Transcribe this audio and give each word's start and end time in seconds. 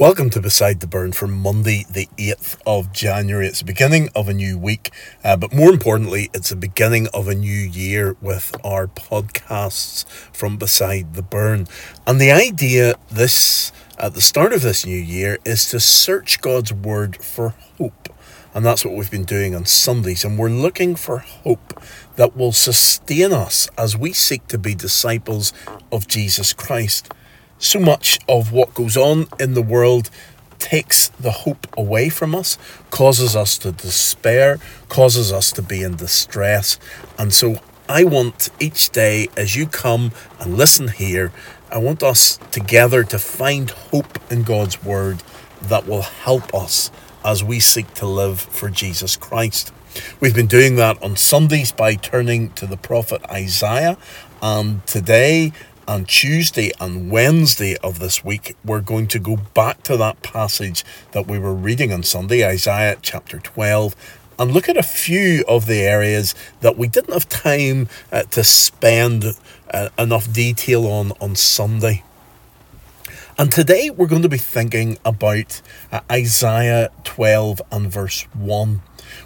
Welcome 0.00 0.30
to 0.30 0.40
Beside 0.40 0.80
the 0.80 0.86
Burn 0.86 1.12
for 1.12 1.26
Monday, 1.26 1.84
the 1.90 2.08
8th 2.16 2.56
of 2.64 2.90
January. 2.90 3.46
It's 3.46 3.58
the 3.58 3.66
beginning 3.66 4.08
of 4.16 4.30
a 4.30 4.32
new 4.32 4.56
week, 4.56 4.90
uh, 5.22 5.36
but 5.36 5.52
more 5.52 5.70
importantly, 5.70 6.30
it's 6.32 6.48
the 6.48 6.56
beginning 6.56 7.06
of 7.12 7.28
a 7.28 7.34
new 7.34 7.50
year 7.50 8.16
with 8.22 8.56
our 8.64 8.86
podcasts 8.86 10.08
from 10.34 10.56
Beside 10.56 11.12
the 11.12 11.20
Burn. 11.20 11.66
And 12.06 12.18
the 12.18 12.30
idea 12.30 12.94
this 13.10 13.72
at 13.98 14.14
the 14.14 14.22
start 14.22 14.54
of 14.54 14.62
this 14.62 14.86
new 14.86 14.96
year 14.96 15.36
is 15.44 15.68
to 15.68 15.78
search 15.78 16.40
God's 16.40 16.72
Word 16.72 17.22
for 17.22 17.50
hope. 17.76 18.08
And 18.54 18.64
that's 18.64 18.86
what 18.86 18.94
we've 18.94 19.10
been 19.10 19.24
doing 19.24 19.54
on 19.54 19.66
Sundays. 19.66 20.24
And 20.24 20.38
we're 20.38 20.48
looking 20.48 20.96
for 20.96 21.18
hope 21.18 21.78
that 22.16 22.34
will 22.34 22.52
sustain 22.52 23.34
us 23.34 23.68
as 23.76 23.98
we 23.98 24.14
seek 24.14 24.46
to 24.46 24.56
be 24.56 24.74
disciples 24.74 25.52
of 25.92 26.08
Jesus 26.08 26.54
Christ 26.54 27.12
so 27.60 27.78
much 27.78 28.18
of 28.28 28.50
what 28.50 28.74
goes 28.74 28.96
on 28.96 29.26
in 29.38 29.54
the 29.54 29.62
world 29.62 30.10
takes 30.58 31.08
the 31.10 31.30
hope 31.30 31.66
away 31.76 32.08
from 32.08 32.34
us, 32.34 32.58
causes 32.90 33.36
us 33.36 33.56
to 33.58 33.72
despair, 33.72 34.58
causes 34.88 35.32
us 35.32 35.52
to 35.52 35.62
be 35.62 35.82
in 35.82 35.96
distress. 35.96 36.78
And 37.18 37.32
so 37.32 37.60
I 37.88 38.04
want 38.04 38.50
each 38.60 38.90
day 38.90 39.28
as 39.36 39.56
you 39.56 39.66
come 39.66 40.12
and 40.38 40.56
listen 40.56 40.88
here, 40.88 41.32
I 41.70 41.78
want 41.78 42.02
us 42.02 42.38
together 42.50 43.04
to 43.04 43.18
find 43.18 43.70
hope 43.70 44.18
in 44.30 44.42
God's 44.42 44.82
Word 44.82 45.22
that 45.62 45.86
will 45.86 46.02
help 46.02 46.54
us 46.54 46.90
as 47.24 47.44
we 47.44 47.60
seek 47.60 47.92
to 47.94 48.06
live 48.06 48.40
for 48.40 48.70
Jesus 48.70 49.16
Christ. 49.16 49.72
We've 50.20 50.34
been 50.34 50.46
doing 50.46 50.76
that 50.76 51.02
on 51.02 51.16
Sundays 51.16 51.72
by 51.72 51.94
turning 51.96 52.50
to 52.52 52.66
the 52.66 52.76
prophet 52.76 53.22
Isaiah, 53.30 53.98
and 54.40 54.86
today 54.86 55.52
on 55.86 56.04
Tuesday 56.04 56.72
and 56.80 57.10
Wednesday 57.10 57.76
of 57.78 57.98
this 57.98 58.24
week, 58.24 58.56
we're 58.64 58.80
going 58.80 59.06
to 59.08 59.18
go 59.18 59.36
back 59.36 59.82
to 59.84 59.96
that 59.96 60.22
passage 60.22 60.84
that 61.12 61.26
we 61.26 61.38
were 61.38 61.54
reading 61.54 61.92
on 61.92 62.02
Sunday, 62.02 62.46
Isaiah 62.46 62.96
chapter 63.02 63.38
12, 63.38 63.94
and 64.38 64.52
look 64.52 64.68
at 64.68 64.76
a 64.76 64.82
few 64.82 65.44
of 65.46 65.66
the 65.66 65.80
areas 65.80 66.34
that 66.60 66.76
we 66.76 66.88
didn't 66.88 67.12
have 67.12 67.28
time 67.28 67.88
uh, 68.10 68.22
to 68.24 68.42
spend 68.42 69.24
uh, 69.72 69.88
enough 69.98 70.32
detail 70.32 70.86
on 70.86 71.12
on 71.20 71.36
Sunday. 71.36 72.02
And 73.38 73.50
today 73.50 73.90
we're 73.90 74.06
going 74.06 74.22
to 74.22 74.28
be 74.28 74.38
thinking 74.38 74.98
about 75.04 75.62
uh, 75.92 76.00
Isaiah 76.10 76.90
12 77.04 77.62
and 77.70 77.90
verse 77.90 78.22
1 78.34 78.82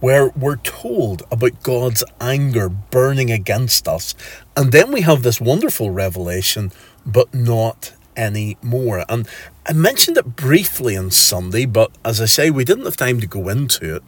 where 0.00 0.28
we're 0.28 0.56
told 0.56 1.22
about 1.30 1.62
God's 1.62 2.04
anger 2.20 2.68
burning 2.68 3.30
against 3.30 3.88
us. 3.88 4.14
And 4.56 4.72
then 4.72 4.92
we 4.92 5.02
have 5.02 5.22
this 5.22 5.40
wonderful 5.40 5.90
revelation, 5.90 6.72
but 7.04 7.34
not 7.34 7.92
anymore. 8.16 9.04
And 9.08 9.28
I 9.66 9.72
mentioned 9.72 10.16
it 10.16 10.36
briefly 10.36 10.96
on 10.96 11.10
Sunday, 11.10 11.66
but 11.66 11.90
as 12.04 12.20
I 12.20 12.26
say, 12.26 12.50
we 12.50 12.64
didn't 12.64 12.84
have 12.84 12.96
time 12.96 13.20
to 13.20 13.26
go 13.26 13.48
into 13.48 13.96
it. 13.96 14.02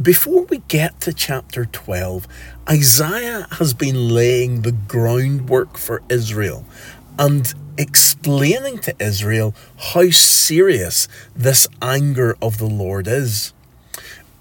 Before 0.00 0.44
we 0.44 0.58
get 0.68 1.00
to 1.02 1.12
chapter 1.12 1.64
12, 1.64 2.28
Isaiah 2.68 3.46
has 3.52 3.74
been 3.74 4.08
laying 4.08 4.62
the 4.62 4.72
groundwork 4.72 5.76
for 5.76 6.02
Israel 6.08 6.64
and 7.18 7.52
explaining 7.80 8.78
to 8.78 8.94
Israel 9.00 9.54
how 9.94 10.10
serious 10.10 11.08
this 11.34 11.66
anger 11.80 12.36
of 12.42 12.58
the 12.58 12.66
Lord 12.66 13.08
is 13.08 13.52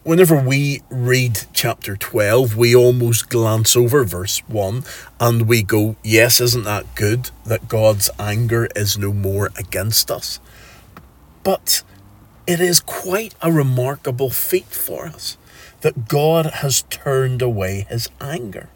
whenever 0.04 0.36
we 0.36 0.82
read 0.90 1.40
chapter 1.54 1.96
12, 1.96 2.56
we 2.56 2.76
almost 2.76 3.30
glance 3.30 3.76
over 3.76 4.04
verse 4.04 4.40
1 4.48 4.84
and 5.20 5.48
we 5.48 5.62
go, 5.62 5.96
Yes, 6.04 6.42
isn't 6.42 6.64
that 6.64 6.96
good 6.96 7.30
that 7.46 7.68
God's 7.68 8.10
anger 8.18 8.68
is 8.76 8.98
no 8.98 9.14
more 9.14 9.52
against 9.56 10.10
us? 10.10 10.40
But 11.44 11.84
it 12.48 12.60
is 12.60 12.80
quite 12.80 13.36
a 13.42 13.52
remarkable 13.52 14.32
feat 14.32 14.66
for 14.66 15.06
us 15.06 15.38
that 15.82 16.08
God 16.08 16.48
has 16.48 16.82
turned 16.90 17.42
away 17.42 17.86
his 17.90 18.10
anger. 18.20 18.70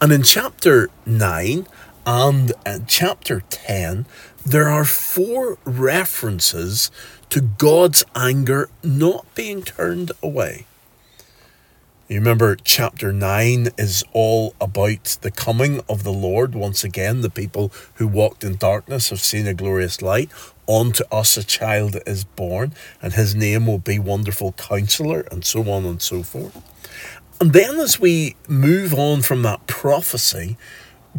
And 0.00 0.12
in 0.12 0.22
chapter 0.22 0.88
9 1.04 1.66
and 2.06 2.52
chapter 2.86 3.42
10, 3.48 4.06
there 4.44 4.68
are 4.68 4.84
four 4.84 5.58
references 5.64 6.90
to 7.30 7.40
God's 7.40 8.04
anger 8.14 8.68
not 8.82 9.26
being 9.34 9.62
turned 9.62 10.12
away. 10.22 10.66
You 12.06 12.18
remember 12.18 12.54
chapter 12.56 13.12
9 13.12 13.70
is 13.78 14.04
all 14.12 14.54
about 14.60 15.16
the 15.22 15.30
coming 15.30 15.80
of 15.88 16.02
the 16.04 16.12
Lord. 16.12 16.54
Once 16.54 16.84
again, 16.84 17.22
the 17.22 17.30
people 17.30 17.72
who 17.94 18.06
walked 18.06 18.44
in 18.44 18.56
darkness 18.56 19.08
have 19.08 19.20
seen 19.20 19.46
a 19.46 19.54
glorious 19.54 20.02
light. 20.02 20.30
Unto 20.68 21.04
us 21.10 21.38
a 21.38 21.42
child 21.42 21.96
is 22.06 22.24
born, 22.24 22.74
and 23.00 23.14
his 23.14 23.34
name 23.34 23.66
will 23.66 23.78
be 23.78 23.98
Wonderful 23.98 24.52
Counselor, 24.52 25.22
and 25.32 25.44
so 25.46 25.68
on 25.70 25.86
and 25.86 26.02
so 26.02 26.22
forth. 26.22 26.62
And 27.40 27.54
then, 27.54 27.80
as 27.80 27.98
we 27.98 28.36
move 28.46 28.92
on 28.92 29.22
from 29.22 29.42
that 29.42 29.66
prophecy, 29.66 30.58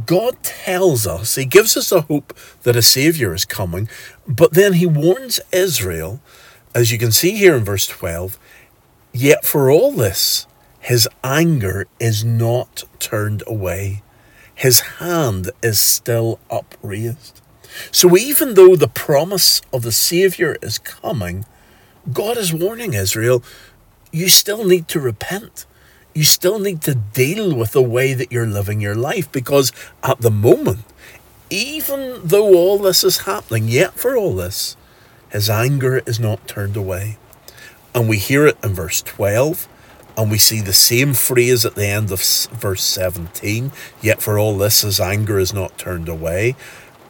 God 0.05 0.41
tells 0.43 1.07
us, 1.07 1.35
He 1.35 1.45
gives 1.45 1.77
us 1.77 1.91
a 1.91 2.01
hope 2.01 2.37
that 2.63 2.75
a 2.75 2.81
Saviour 2.81 3.33
is 3.33 3.45
coming, 3.45 3.87
but 4.27 4.53
then 4.53 4.73
He 4.73 4.85
warns 4.85 5.39
Israel, 5.51 6.19
as 6.73 6.91
you 6.91 6.97
can 6.97 7.11
see 7.11 7.31
here 7.31 7.55
in 7.55 7.63
verse 7.63 7.87
12, 7.87 8.37
yet 9.13 9.45
for 9.45 9.71
all 9.71 9.91
this, 9.91 10.47
His 10.79 11.07
anger 11.23 11.87
is 11.99 12.25
not 12.25 12.83
turned 12.99 13.43
away. 13.47 14.03
His 14.53 14.81
hand 14.99 15.51
is 15.61 15.79
still 15.79 16.39
upraised. 16.49 17.41
So 17.91 18.17
even 18.17 18.53
though 18.53 18.75
the 18.75 18.87
promise 18.87 19.61
of 19.73 19.83
the 19.83 19.91
Saviour 19.91 20.57
is 20.61 20.77
coming, 20.77 21.45
God 22.11 22.37
is 22.37 22.53
warning 22.53 22.93
Israel, 22.93 23.43
you 24.11 24.29
still 24.29 24.65
need 24.65 24.87
to 24.89 24.99
repent 24.99 25.65
you 26.15 26.23
still 26.23 26.59
need 26.59 26.81
to 26.81 26.95
deal 26.95 27.53
with 27.53 27.73
the 27.73 27.81
way 27.81 28.13
that 28.13 28.31
you're 28.31 28.47
living 28.47 28.79
your 28.79 28.95
life 28.95 29.29
because 29.33 29.73
at 30.01 30.21
the 30.21 30.31
moment, 30.31 30.85
even 31.49 32.21
though 32.23 32.55
all 32.55 32.79
this 32.79 33.03
is 33.03 33.19
happening, 33.19 33.67
yet 33.67 33.93
for 33.93 34.15
all 34.15 34.33
this, 34.33 34.77
his 35.29 35.49
anger 35.49 36.01
is 36.05 36.17
not 36.17 36.47
turned 36.47 36.77
away. 36.77 37.17
And 37.93 38.07
we 38.07 38.17
hear 38.17 38.47
it 38.47 38.57
in 38.63 38.73
verse 38.73 39.01
12, 39.01 39.67
and 40.17 40.31
we 40.31 40.37
see 40.37 40.61
the 40.61 40.73
same 40.73 41.13
phrase 41.13 41.65
at 41.65 41.75
the 41.75 41.85
end 41.85 42.11
of 42.11 42.21
verse 42.21 42.83
17, 42.83 43.73
yet 44.01 44.21
for 44.21 44.39
all 44.39 44.57
this, 44.57 44.81
his 44.81 45.01
anger 45.01 45.37
is 45.37 45.53
not 45.53 45.77
turned 45.77 46.07
away. 46.07 46.55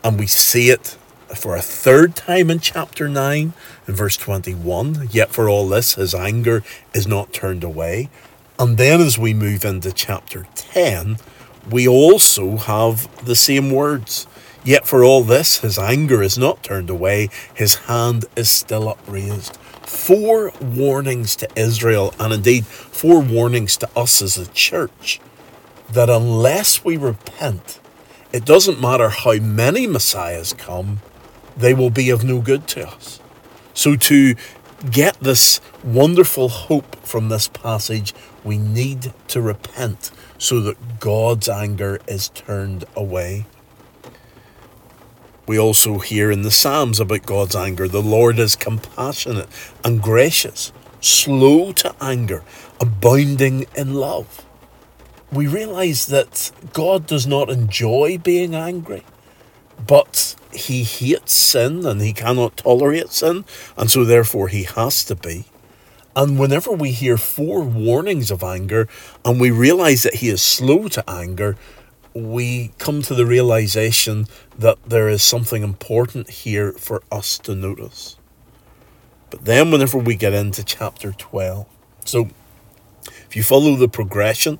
And 0.03 0.19
we 0.19 0.25
see 0.25 0.71
it 0.71 0.97
for 1.35 1.55
a 1.55 1.61
third 1.61 2.15
time 2.15 2.49
in 2.49 2.59
chapter 2.59 3.07
9, 3.07 3.53
in 3.87 3.93
verse 3.93 4.17
21, 4.17 5.09
yet 5.11 5.29
for 5.29 5.47
all 5.47 5.69
this, 5.69 5.93
his 5.93 6.15
anger 6.15 6.63
is 6.93 7.07
not 7.07 7.33
turned 7.33 7.63
away. 7.63 8.09
And 8.57 8.77
then 8.77 9.01
as 9.01 9.17
we 9.17 9.33
move 9.33 9.65
into 9.65 9.91
chapter 9.91 10.47
10, 10.55 11.17
we 11.69 11.87
also 11.87 12.57
have 12.57 13.25
the 13.25 13.35
same 13.35 13.71
words. 13.71 14.27
Yet 14.63 14.87
for 14.87 15.03
all 15.03 15.23
this, 15.23 15.59
his 15.59 15.77
anger 15.77 16.23
is 16.23 16.37
not 16.37 16.63
turned 16.63 16.89
away, 16.89 17.29
his 17.53 17.75
hand 17.75 18.25
is 18.35 18.49
still 18.49 18.89
upraised. 18.89 19.57
Four 19.83 20.51
warnings 20.59 21.35
to 21.37 21.49
Israel, 21.55 22.13
and 22.19 22.33
indeed 22.33 22.65
four 22.65 23.19
warnings 23.19 23.77
to 23.77 23.89
us 23.95 24.21
as 24.21 24.37
a 24.37 24.47
church, 24.47 25.19
that 25.91 26.09
unless 26.09 26.83
we 26.83 26.97
repent, 26.97 27.79
it 28.31 28.45
doesn't 28.45 28.81
matter 28.81 29.09
how 29.09 29.33
many 29.33 29.85
messiahs 29.85 30.53
come, 30.53 30.99
they 31.55 31.73
will 31.73 31.91
be 31.91 32.09
of 32.09 32.23
no 32.23 32.41
good 32.41 32.67
to 32.69 32.87
us. 32.87 33.19
So 33.73 33.95
to 33.95 34.35
get 34.91 35.19
this 35.19 35.61
wonderful 35.83 36.49
hope 36.49 36.95
from 36.97 37.29
this 37.29 37.47
passage, 37.47 38.13
we 38.43 38.57
need 38.57 39.13
to 39.29 39.41
repent 39.41 40.11
so 40.37 40.59
that 40.61 40.99
God's 40.99 41.49
anger 41.49 41.99
is 42.07 42.29
turned 42.29 42.85
away. 42.95 43.45
We 45.47 45.59
also 45.59 45.99
hear 45.99 46.31
in 46.31 46.41
the 46.41 46.51
Psalms 46.51 46.99
about 46.99 47.25
God's 47.25 47.55
anger. 47.55 47.87
The 47.87 48.01
Lord 48.01 48.39
is 48.39 48.55
compassionate 48.55 49.47
and 49.83 50.01
gracious, 50.01 50.71
slow 51.01 51.71
to 51.73 51.95
anger, 52.01 52.43
abounding 52.79 53.67
in 53.75 53.93
love. 53.93 54.43
We 55.31 55.47
realize 55.47 56.07
that 56.07 56.51
God 56.73 57.05
does 57.05 57.27
not 57.27 57.49
enjoy 57.49 58.17
being 58.17 58.55
angry, 58.55 59.03
but 59.85 60.34
he 60.55 60.83
hates 60.83 61.33
sin 61.33 61.85
and 61.85 62.01
he 62.01 62.13
cannot 62.13 62.57
tolerate 62.57 63.09
sin, 63.09 63.45
and 63.77 63.89
so 63.89 64.03
therefore 64.03 64.47
he 64.47 64.63
has 64.63 65.03
to 65.05 65.15
be. 65.15 65.45
And 66.15 66.39
whenever 66.39 66.71
we 66.71 66.91
hear 66.91 67.17
four 67.17 67.61
warnings 67.61 68.31
of 68.31 68.43
anger 68.43 68.87
and 69.25 69.39
we 69.39 69.51
realize 69.51 70.03
that 70.03 70.15
he 70.15 70.29
is 70.29 70.41
slow 70.41 70.87
to 70.89 71.03
anger, 71.09 71.57
we 72.13 72.71
come 72.77 73.01
to 73.01 73.13
the 73.13 73.25
realization 73.25 74.27
that 74.57 74.77
there 74.87 75.09
is 75.09 75.21
something 75.21 75.61
important 75.61 76.29
here 76.29 76.71
for 76.71 77.03
us 77.11 77.37
to 77.39 77.53
notice. 77.53 78.15
But 79.29 79.43
then, 79.43 79.69
whenever 79.71 79.97
we 79.97 80.15
get 80.15 80.31
into 80.31 80.63
chapter 80.63 81.11
12, 81.11 81.65
so 82.05 82.29
if 83.27 83.35
you 83.35 83.43
follow 83.43 83.75
the 83.75 83.89
progression, 83.89 84.59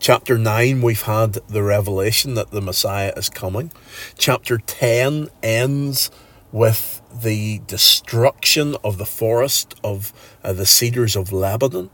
chapter 0.00 0.38
9, 0.38 0.80
we've 0.80 1.02
had 1.02 1.34
the 1.46 1.62
revelation 1.62 2.32
that 2.34 2.50
the 2.50 2.62
Messiah 2.62 3.12
is 3.16 3.28
coming. 3.28 3.70
Chapter 4.16 4.56
10 4.56 5.28
ends 5.42 6.10
with 6.50 7.02
the 7.22 7.60
destruction 7.66 8.76
of 8.82 8.96
the 8.96 9.06
forest 9.06 9.78
of 9.84 10.12
uh, 10.42 10.54
the 10.54 10.64
cedars 10.64 11.14
of 11.16 11.32
Lebanon. 11.32 11.90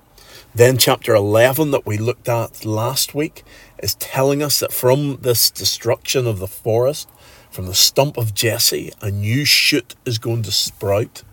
Then, 0.54 0.78
chapter 0.78 1.14
11, 1.14 1.72
that 1.72 1.84
we 1.84 1.98
looked 1.98 2.28
at 2.28 2.64
last 2.64 3.14
week, 3.14 3.44
is 3.82 3.96
telling 3.96 4.40
us 4.40 4.60
that 4.60 4.72
from 4.72 5.16
this 5.20 5.50
destruction 5.50 6.26
of 6.26 6.38
the 6.38 6.46
forest, 6.46 7.10
from 7.50 7.66
the 7.66 7.74
stump 7.74 8.16
of 8.16 8.34
Jesse, 8.34 8.92
a 9.02 9.10
new 9.10 9.44
shoot 9.44 9.96
is 10.06 10.18
going 10.18 10.44
to 10.44 10.52
sprout, 10.52 11.24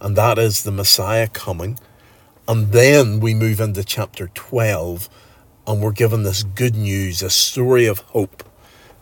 and 0.00 0.16
that 0.16 0.38
is 0.38 0.64
the 0.64 0.72
Messiah 0.72 1.28
coming. 1.28 1.78
And 2.48 2.72
then 2.72 3.20
we 3.20 3.34
move 3.34 3.60
into 3.60 3.84
chapter 3.84 4.30
12, 4.34 5.08
and 5.68 5.82
we're 5.82 5.92
given 5.92 6.22
this 6.22 6.44
good 6.44 6.74
news, 6.74 7.22
a 7.22 7.28
story 7.28 7.84
of 7.84 7.98
hope 7.98 8.42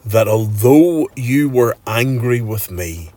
that 0.05 0.27
although 0.27 1.09
you 1.15 1.49
were 1.49 1.77
angry 1.87 2.41
with 2.41 2.73
me, 2.73 3.11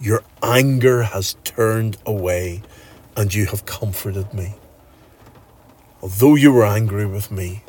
your 0.00 0.24
anger 0.42 1.02
has 1.02 1.34
turned 1.44 1.98
away 2.06 2.62
and 3.14 3.34
you 3.34 3.44
have 3.44 3.66
comforted 3.66 4.32
me. 4.32 4.54
Although 6.00 6.34
you 6.34 6.50
were 6.50 6.64
angry 6.64 7.04
with 7.04 7.30
me, 7.30 7.62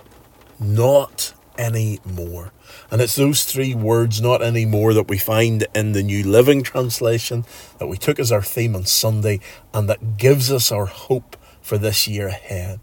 not 0.58 1.34
anymore. 1.58 2.54
And 2.90 3.02
it's 3.02 3.18
those 3.18 3.44
three 3.44 3.76
words, 3.76 4.22
not 4.22 4.42
anymore, 4.42 4.94
that 4.94 5.10
we 5.10 5.18
find 5.18 5.68
in 5.76 5.92
the 5.92 6.04
New 6.04 6.24
Living 6.24 6.64
Translation 6.64 7.44
that 7.78 7.88
we 7.88 7.98
took 7.98 8.20
as 8.20 8.32
our 8.32 8.42
theme 8.42 8.74
on 8.74 8.86
Sunday 8.86 9.42
and 9.74 9.90
that 9.90 10.16
gives 10.16 10.50
us 10.50 10.72
our 10.72 10.86
hope 10.86 11.36
for 11.62 11.78
this 11.78 12.08
year 12.08 12.30
ahead. 12.30 12.80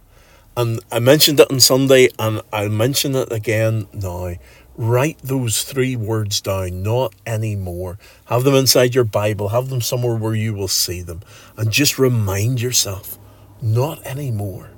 And 0.56 0.80
I 0.90 1.00
mentioned 1.00 1.38
it 1.40 1.50
on 1.50 1.60
Sunday 1.60 2.08
and 2.18 2.40
I'll 2.50 2.70
mention 2.70 3.14
it 3.14 3.30
again 3.30 3.88
now. 3.92 4.36
Write 4.78 5.18
those 5.22 5.62
three 5.62 5.96
words 5.96 6.40
down, 6.40 6.82
not 6.82 7.14
anymore. 7.26 7.98
Have 8.26 8.44
them 8.44 8.54
inside 8.54 8.94
your 8.94 9.04
Bible, 9.04 9.48
have 9.48 9.68
them 9.68 9.80
somewhere 9.82 10.16
where 10.16 10.34
you 10.34 10.54
will 10.54 10.68
see 10.68 11.02
them, 11.02 11.20
and 11.56 11.70
just 11.70 11.98
remind 11.98 12.60
yourself, 12.60 13.18
not 13.60 14.04
anymore. 14.06 14.70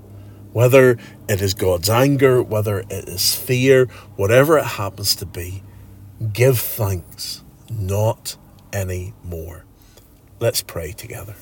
Whether 0.53 0.99
it 1.29 1.43
is 1.43 1.55
God's 1.55 1.91
anger, 1.91 2.43
whether 2.43 2.81
it 2.81 3.09
is 3.09 3.35
fear, 3.35 3.87
whatever 4.17 4.59
it 4.59 4.65
happens 4.65 5.15
to 5.17 5.27
be, 5.27 5.63
give 6.33 6.59
thanks, 6.59 7.43
not 7.71 8.37
anymore. 8.73 9.65
Let's 10.41 10.63
pray 10.63 10.93
together. 10.93 11.35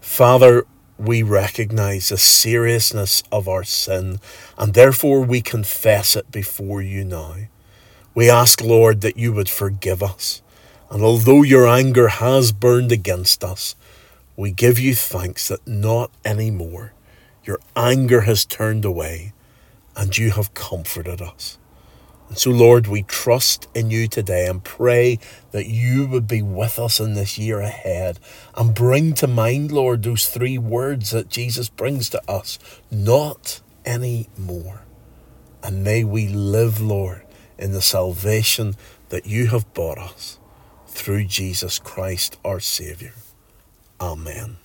Father, 0.00 0.64
we 0.98 1.22
recognize 1.22 2.08
the 2.08 2.18
seriousness 2.18 3.22
of 3.30 3.48
our 3.48 3.62
sin, 3.62 4.18
and 4.58 4.74
therefore 4.74 5.22
we 5.22 5.40
confess 5.40 6.16
it 6.16 6.30
before 6.32 6.82
you 6.82 7.04
now. 7.04 7.36
We 8.14 8.28
ask, 8.28 8.60
Lord, 8.60 9.00
that 9.02 9.16
you 9.16 9.32
would 9.32 9.48
forgive 9.48 10.02
us. 10.02 10.42
And 10.90 11.02
although 11.02 11.42
your 11.42 11.68
anger 11.68 12.08
has 12.08 12.50
burned 12.50 12.90
against 12.90 13.44
us, 13.44 13.76
we 14.36 14.50
give 14.50 14.78
you 14.78 14.94
thanks 14.94 15.48
that 15.48 15.66
not 15.66 16.10
any 16.24 16.50
more. 16.50 16.94
Your 17.44 17.60
anger 17.76 18.22
has 18.22 18.44
turned 18.44 18.84
away, 18.84 19.32
and 19.96 20.16
you 20.16 20.32
have 20.32 20.54
comforted 20.54 21.22
us. 21.22 21.58
And 22.28 22.38
so, 22.38 22.50
Lord, 22.50 22.86
we 22.86 23.02
trust 23.02 23.68
in 23.74 23.90
you 23.90 24.06
today 24.06 24.46
and 24.46 24.62
pray 24.62 25.18
that 25.52 25.66
you 25.66 26.06
would 26.08 26.28
be 26.28 26.42
with 26.42 26.78
us 26.78 27.00
in 27.00 27.14
this 27.14 27.38
year 27.38 27.60
ahead 27.60 28.18
and 28.54 28.74
bring 28.74 29.14
to 29.14 29.26
mind, 29.26 29.72
Lord, 29.72 30.02
those 30.02 30.28
three 30.28 30.58
words 30.58 31.10
that 31.10 31.30
Jesus 31.30 31.68
brings 31.68 32.10
to 32.10 32.22
us 32.30 32.58
not 32.90 33.60
any 33.84 34.28
more. 34.36 34.82
And 35.62 35.82
may 35.82 36.04
we 36.04 36.28
live, 36.28 36.80
Lord, 36.80 37.22
in 37.58 37.72
the 37.72 37.82
salvation 37.82 38.76
that 39.08 39.26
you 39.26 39.46
have 39.46 39.72
bought 39.72 39.98
us 39.98 40.38
through 40.86 41.24
Jesus 41.24 41.78
Christ 41.78 42.36
our 42.44 42.60
Saviour. 42.60 43.14
Amen. 44.00 44.58